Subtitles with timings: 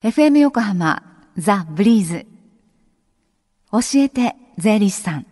[0.00, 1.02] FM 横浜
[1.36, 2.24] ザ・ブリーズ。
[3.72, 5.26] 教えて税理士さん。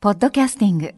[0.00, 0.94] ポッドキャスティング。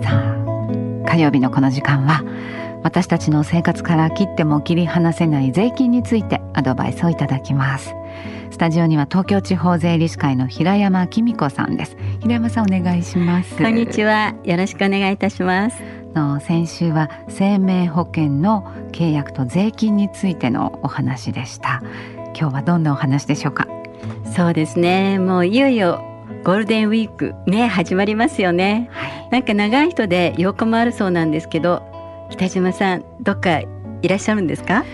[0.00, 2.22] さあ火曜日のこの時間は
[2.84, 7.96] 私たちの生活から切っても切り離せない税金についてアドバイスをいただきます。
[8.52, 11.96] スタジオには東京地方税理士会の平山紀美子さんです。
[12.20, 13.56] 平山さんお願いします。
[13.56, 14.36] こんにちは。
[14.44, 16.01] よろしくお願いいたします。
[16.14, 21.82] の先週は生命保険の契約と税金についてのお話でした。
[22.38, 23.66] 今日はどんなお話でしょうか？
[24.34, 25.18] そうですね。
[25.18, 26.02] もういよいよ
[26.44, 31.82] ゴールデンウィークね始まりますよね、はい、なんか長い人で8日もあるそうなんですけど
[32.30, 33.68] 北島さんどっかい
[34.08, 34.84] らっしゃるんですか？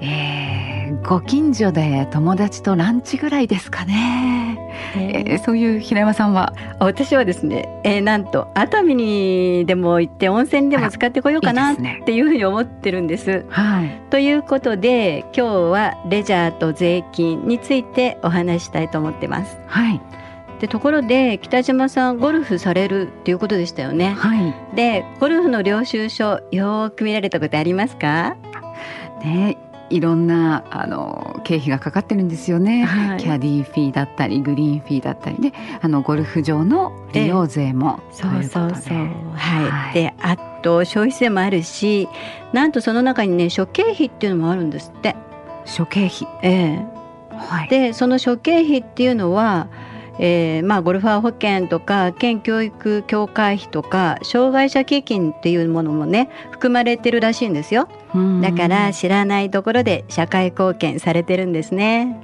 [0.00, 0.75] えー、
[1.08, 4.58] ご近所で友達とランチぐらいですかね、
[4.96, 6.52] えー、そういう平山さんは？
[6.80, 13.46] 私はですね、えー、なんと熱海にでも行って温泉でも使ってこようかなっていうふうに思ってるんです。
[13.48, 19.56] はい、ということで今日はレジャーと税金についてお話したいと思ってます。
[19.68, 20.00] はい
[20.58, 24.14] でところで北島さんゴルフされるっていうことでしたよね。
[24.18, 28.36] はい、でゴルフの領収書よく見られたことありますか？
[29.22, 29.58] ね
[29.90, 38.96] いろんなあの経費がかかってるんですよね、はい、キャディーフィーだったりグリーンフィーだったりであのゴルフ場の利用税もそうそうそう。
[39.34, 42.08] はい、はい、であと消費税もあるし
[42.52, 45.14] なんとその中にね諸経費っていうのもあるんですって。
[45.64, 46.28] 諸経費。
[46.42, 46.86] ええ。
[47.30, 49.68] はい、でその諸経費っていうのは
[50.18, 57.88] えーまあ、ゴルファー保険とか県教育協会費とか障害者基金っていうものもね含まれてるらしいんですよ
[58.40, 62.20] だから知らないところで社会貢献されてるんですね。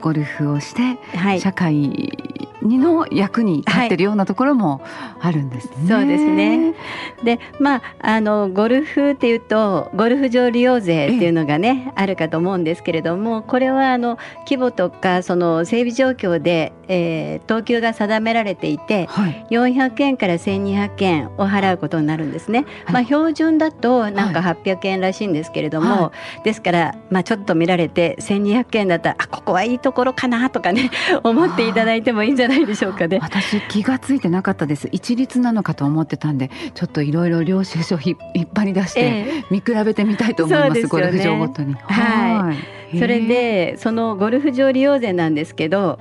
[0.00, 4.80] ゴルフをして、はい、社会にの役に立ってるようなところも
[5.20, 5.94] あるんですね。
[5.94, 6.74] はい、そうですね。
[7.22, 22.64] で、まああのゴルフっていうとゴルフ場利用税っていうのがねあるかと思うんですけれども、これはあの規模とかその整備状況で、えー、等級が定められていて、はい、400円から1200円を払うことになるんですね。
[22.84, 30.90] はい、まあ標準だとなんか800円らしいんですけれども、はい、ですからまあちょっと見られて1200円だったらあここはいいところかなとかね
[31.22, 33.18] 思っていただいてもいいんじゃないでしょうかね。
[33.22, 34.88] 私気がついてなかったです。
[34.92, 41.74] 一律なのかと思ってたんでちょっといろいろ領収書引っ張り出して見比べてみたいと思います、えー、ゴルフ場ごとに。
[41.74, 42.54] は
[42.92, 45.98] い、それでそのゴルフ場利用税なんですけど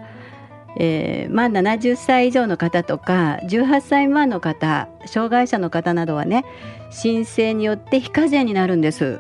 [0.80, 6.46] えー、まあ70歳以上の方とか18歳未満の方障害者の方などはね
[6.92, 9.20] 申請によって非課税になるんです。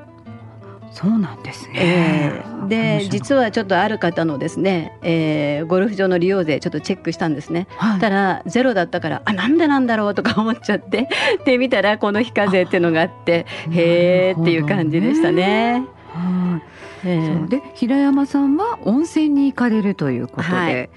[0.91, 11.07] そうなんですね、えー、で実はちょっとある方のですね、えー、ゴルフ場の利用税ちょっとチェックしたんですね、はい、たらゼロだったからあなんでなんだろうとか思っちゃって
[11.45, 15.83] で見たらこの非課税っていうのがあってへえっていう感じでしたね。
[16.13, 16.61] は
[17.03, 20.89] い、えー、で平山さんは温泉に行かれるということで、はい、え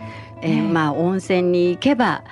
[0.42, 2.22] ー、まあ温泉に行けば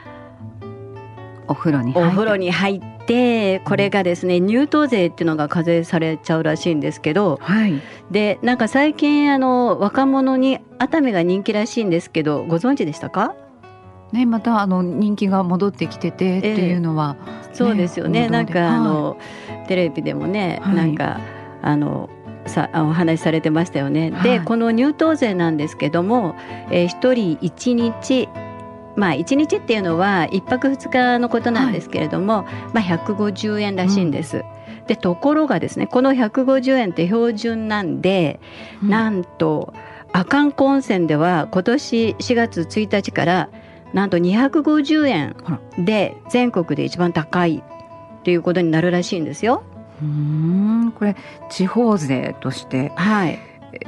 [1.48, 13.34] お風呂にお風呂に入っててこれがですね入湯税っていうのが課税されちゃうらしいんですけど、はい、でなんか最近あの若者に熱海が人気らしいんですけどご存知でしたか？
[14.12, 17.16] ね、またあの人気が戻ってきててっていうのは、
[17.48, 18.28] えー、そうですよね。
[18.30, 19.19] なんかあの、
[19.66, 21.20] テレビでもね、はい、なんか
[21.60, 22.08] あの
[22.46, 24.10] さお話しされてましたよね。
[24.10, 26.36] はい、でこの入湯税なんですけども、
[26.70, 28.30] えー、1人1日
[28.98, 32.44] まあ、1日っていうのは1泊2日のことなんですけれども、はい、
[32.75, 34.38] まあ、150円らしいんです。
[34.38, 34.41] う
[34.82, 38.41] ん、でところがですねこの150円って標準なんで、
[38.82, 39.72] うん、なんと
[40.12, 43.50] 阿寒湖温泉では今年4月1日から
[43.92, 45.37] なんと250円
[45.78, 47.62] で全国で一番高い
[48.20, 49.62] っていうことになるらしいんですよ。
[50.03, 51.16] うんこれ
[51.50, 53.38] 地方税として、はい、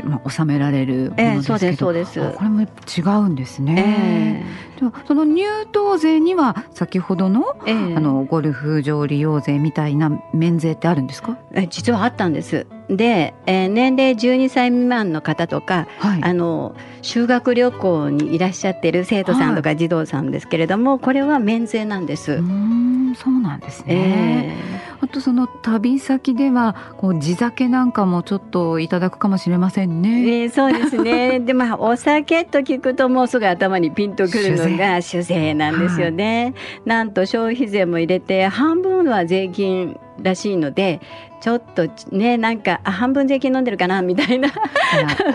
[0.04, 4.44] まあ、納められるものですけど、えー、これも違うんですね、
[4.78, 11.38] えー、その入湯税には先ほどのえー、あのゴルフ場利用税みたいな免税ってあるんですか？
[11.52, 12.66] え実はあったんです。
[12.88, 22.32] で、えー、年齢12歳未満の方とか、はい、あの修学旅行にいらっしゃってる生徒さんとか児童さんですけれども、はい、これは免税なんです。
[22.32, 24.56] うんそうなんですね、
[24.88, 30.42] えー、あとその旅先ではこう地酒なんかもちょっといただくかもしれませんね。
[30.42, 36.52] えー、そうですね でまあお酒と聞くともうすぐ頭にピンとくるのが酒税なんですよね。
[36.54, 41.00] はい、なんと消費税も入れて半分は税金らしいので
[41.40, 44.50] ちょっとねなんかあ半分税金飲んでるかなみたいな。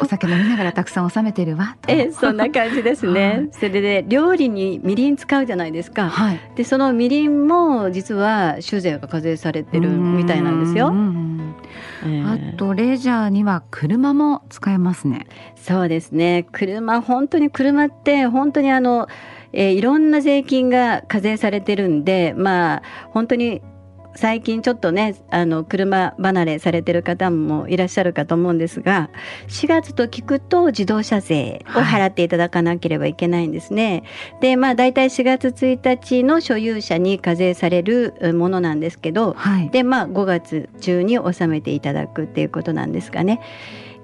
[0.01, 10.93] お酒飲みながらたくさん納めてるわえそんな感じですね、 はい、それで料理にみりん使うじゃないですか、はい、でそのみりんも実は酒税が課税されてるみたいなんですよ、
[12.03, 15.25] えー、あとレジャーには車も使えますね。
[15.55, 16.45] そうですね。
[16.51, 19.07] 車本当に車って本当にあの
[19.57, 22.81] えー、いろんな税金が課税されてるんでまあ
[23.11, 23.61] 本当に
[24.15, 29.09] 最近ちょっとねあの車離れされてる方もいらっしゃるかと思うんですが
[29.47, 34.03] 4月と聞くと自動車税を払っていただかなければいけないんですね。
[34.31, 43.41] はい、でまあ大体4月1日の所有者に課税されるものなんですけど、はい、でまあ5月中に納めていただくっていうことなんですかね。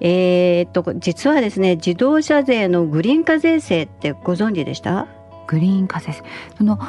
[0.02, 5.08] えー、っと実はですね自動車税のグリーン課税制ってご存知でした？
[5.52, 6.14] グリーン課税
[6.58, 6.80] その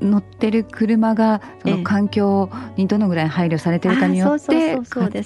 [0.00, 4.76] 乗ってる車がその環境にどのぐらい配慮されてるかによって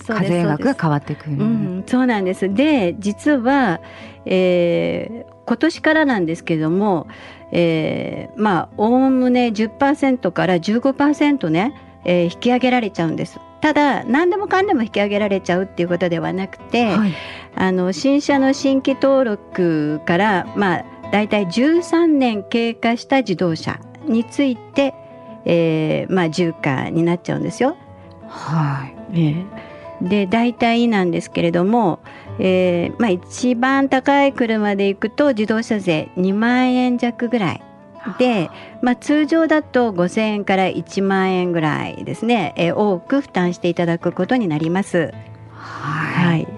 [0.06, 2.52] 課税額が変わってくる、うん、そうなんです。
[2.52, 3.80] で実は、
[4.26, 7.08] えー、今年からなんですけども、
[7.52, 11.74] えー、まあおおむね10%から15%ね、
[12.04, 13.40] えー、引き上げられちゃうんです。
[13.62, 17.14] ただ何でもかんでも引き上げられちゃうっていうことではなくて、はい、
[17.56, 24.94] あの新車の新規登録からまあだいたい13年経過した自動車について、
[25.44, 27.76] えー、まあ重価になっちゃうんですよ。
[28.28, 28.94] はい。
[29.12, 32.00] えー、で大体なんですけれども、
[32.38, 37.62] えー、まあ一番高い車で行くと自動車税2万円弱ぐらい。
[38.18, 38.50] で、
[38.80, 45.12] まあ、通常だと5000円から1万円ぐらいですね、えー、多く負担していただくことになります。
[45.52, 46.48] はい、はい、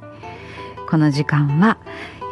[0.92, 1.78] この時間は、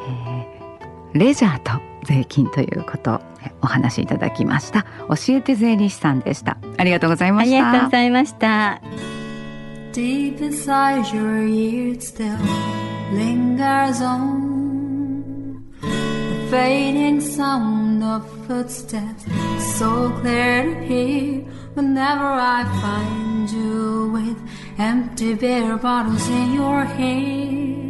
[0.07, 3.23] えー、レジャーと税金ということ
[3.63, 8.83] お話しいただきました教えて税理士さんでしたありがとうございましたありがとうございました
[9.95, 12.37] Deep inside your ears still
[13.15, 19.25] lingers on the fading sound of footsteps
[19.79, 24.37] so clear to hear whenever I find you with
[24.79, 27.90] empty beer bottles in your hand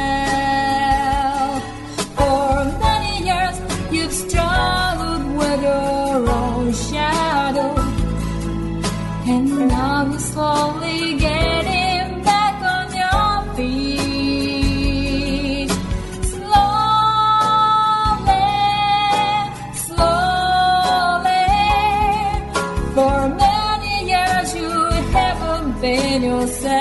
[25.81, 26.71] within yourself.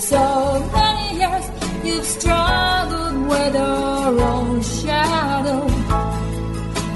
[0.00, 0.22] So
[0.72, 1.46] many years
[1.84, 5.66] you've struggled with your own shadow,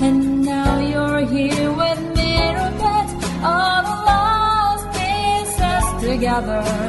[0.04, 3.12] and now you're here with mirror pets,
[3.42, 6.83] all the lost pieces together.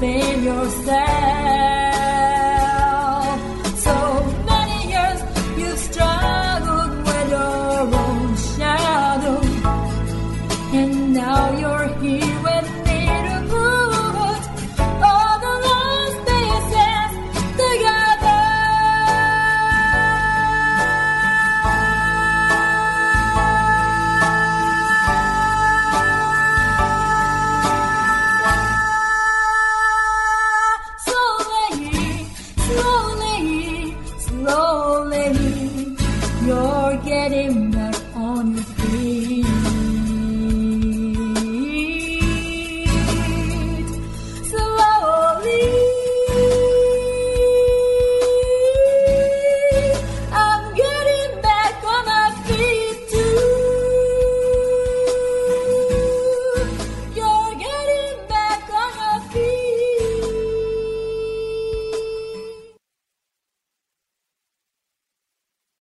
[0.00, 0.16] Be
[0.46, 1.49] yourself.